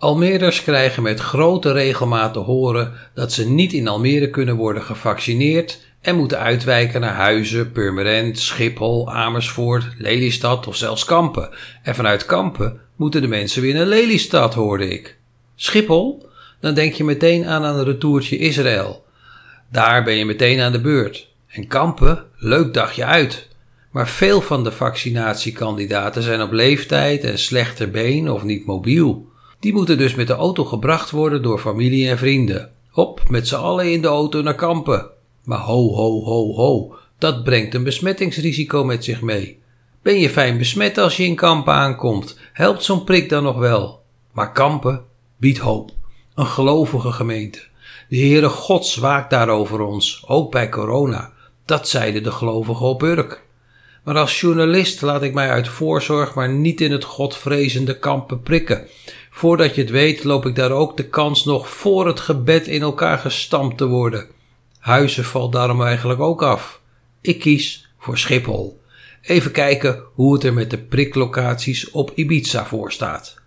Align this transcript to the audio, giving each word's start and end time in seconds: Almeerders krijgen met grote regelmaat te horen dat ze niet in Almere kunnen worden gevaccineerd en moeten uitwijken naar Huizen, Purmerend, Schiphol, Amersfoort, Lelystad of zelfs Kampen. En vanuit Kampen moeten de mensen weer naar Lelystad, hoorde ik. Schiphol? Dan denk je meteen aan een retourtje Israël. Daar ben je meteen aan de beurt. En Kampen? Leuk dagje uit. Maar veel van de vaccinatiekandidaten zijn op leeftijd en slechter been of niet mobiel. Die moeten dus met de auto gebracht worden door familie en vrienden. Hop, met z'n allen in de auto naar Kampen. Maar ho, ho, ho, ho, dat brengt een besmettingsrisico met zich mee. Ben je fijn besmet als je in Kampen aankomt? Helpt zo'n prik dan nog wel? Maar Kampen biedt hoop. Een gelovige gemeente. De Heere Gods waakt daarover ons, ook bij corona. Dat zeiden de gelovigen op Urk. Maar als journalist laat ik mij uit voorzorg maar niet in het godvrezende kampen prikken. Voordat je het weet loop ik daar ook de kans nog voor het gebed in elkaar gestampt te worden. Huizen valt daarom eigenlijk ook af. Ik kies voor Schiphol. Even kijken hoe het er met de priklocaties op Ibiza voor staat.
Almeerders 0.00 0.62
krijgen 0.62 1.02
met 1.02 1.20
grote 1.20 1.72
regelmaat 1.72 2.32
te 2.32 2.38
horen 2.38 2.92
dat 3.14 3.32
ze 3.32 3.48
niet 3.48 3.72
in 3.72 3.88
Almere 3.88 4.30
kunnen 4.30 4.56
worden 4.56 4.82
gevaccineerd 4.82 5.80
en 6.00 6.16
moeten 6.16 6.38
uitwijken 6.38 7.00
naar 7.00 7.14
Huizen, 7.14 7.72
Purmerend, 7.72 8.38
Schiphol, 8.38 9.12
Amersfoort, 9.12 9.84
Lelystad 9.98 10.66
of 10.66 10.76
zelfs 10.76 11.04
Kampen. 11.04 11.50
En 11.82 11.94
vanuit 11.94 12.26
Kampen 12.26 12.80
moeten 12.96 13.20
de 13.20 13.26
mensen 13.28 13.62
weer 13.62 13.74
naar 13.74 13.86
Lelystad, 13.86 14.54
hoorde 14.54 14.88
ik. 14.88 15.16
Schiphol? 15.54 16.28
Dan 16.60 16.74
denk 16.74 16.94
je 16.94 17.04
meteen 17.04 17.46
aan 17.46 17.64
een 17.64 17.84
retourtje 17.84 18.38
Israël. 18.38 19.04
Daar 19.70 20.04
ben 20.04 20.14
je 20.14 20.24
meteen 20.24 20.60
aan 20.60 20.72
de 20.72 20.80
beurt. 20.80 21.28
En 21.48 21.66
Kampen? 21.66 22.24
Leuk 22.36 22.74
dagje 22.74 23.04
uit. 23.04 23.48
Maar 23.90 24.08
veel 24.08 24.40
van 24.40 24.64
de 24.64 24.72
vaccinatiekandidaten 24.72 26.22
zijn 26.22 26.42
op 26.42 26.52
leeftijd 26.52 27.24
en 27.24 27.38
slechter 27.38 27.90
been 27.90 28.30
of 28.30 28.42
niet 28.42 28.66
mobiel. 28.66 29.29
Die 29.60 29.72
moeten 29.72 29.98
dus 29.98 30.14
met 30.14 30.26
de 30.26 30.32
auto 30.32 30.64
gebracht 30.64 31.10
worden 31.10 31.42
door 31.42 31.58
familie 31.58 32.08
en 32.08 32.18
vrienden. 32.18 32.70
Hop, 32.90 33.22
met 33.28 33.48
z'n 33.48 33.54
allen 33.54 33.92
in 33.92 34.02
de 34.02 34.08
auto 34.08 34.42
naar 34.42 34.54
Kampen. 34.54 35.10
Maar 35.44 35.58
ho, 35.58 35.94
ho, 35.94 36.22
ho, 36.24 36.54
ho, 36.54 36.94
dat 37.18 37.44
brengt 37.44 37.74
een 37.74 37.84
besmettingsrisico 37.84 38.84
met 38.84 39.04
zich 39.04 39.20
mee. 39.20 39.58
Ben 40.02 40.18
je 40.18 40.30
fijn 40.30 40.58
besmet 40.58 40.98
als 40.98 41.16
je 41.16 41.24
in 41.24 41.34
Kampen 41.34 41.72
aankomt? 41.72 42.38
Helpt 42.52 42.84
zo'n 42.84 43.04
prik 43.04 43.28
dan 43.28 43.42
nog 43.42 43.56
wel? 43.56 44.02
Maar 44.32 44.52
Kampen 44.52 45.04
biedt 45.36 45.58
hoop. 45.58 45.90
Een 46.34 46.46
gelovige 46.46 47.12
gemeente. 47.12 47.60
De 48.08 48.16
Heere 48.16 48.48
Gods 48.48 48.96
waakt 48.96 49.30
daarover 49.30 49.80
ons, 49.80 50.24
ook 50.26 50.50
bij 50.50 50.68
corona. 50.68 51.32
Dat 51.64 51.88
zeiden 51.88 52.22
de 52.22 52.32
gelovigen 52.32 52.86
op 52.86 53.02
Urk. 53.02 53.42
Maar 54.04 54.18
als 54.18 54.40
journalist 54.40 55.02
laat 55.02 55.22
ik 55.22 55.34
mij 55.34 55.50
uit 55.50 55.68
voorzorg 55.68 56.34
maar 56.34 56.48
niet 56.48 56.80
in 56.80 56.92
het 56.92 57.04
godvrezende 57.04 57.98
kampen 57.98 58.42
prikken. 58.42 58.86
Voordat 59.40 59.74
je 59.74 59.80
het 59.80 59.90
weet 59.90 60.24
loop 60.24 60.46
ik 60.46 60.54
daar 60.54 60.70
ook 60.70 60.96
de 60.96 61.08
kans 61.08 61.44
nog 61.44 61.68
voor 61.68 62.06
het 62.06 62.20
gebed 62.20 62.66
in 62.66 62.82
elkaar 62.82 63.18
gestampt 63.18 63.78
te 63.78 63.86
worden. 63.86 64.26
Huizen 64.78 65.24
valt 65.24 65.52
daarom 65.52 65.82
eigenlijk 65.82 66.20
ook 66.20 66.42
af. 66.42 66.80
Ik 67.20 67.40
kies 67.40 67.92
voor 67.98 68.18
Schiphol. 68.18 68.80
Even 69.22 69.50
kijken 69.50 70.02
hoe 70.14 70.34
het 70.34 70.44
er 70.44 70.52
met 70.52 70.70
de 70.70 70.78
priklocaties 70.78 71.90
op 71.90 72.12
Ibiza 72.14 72.66
voor 72.66 72.92
staat. 72.92 73.38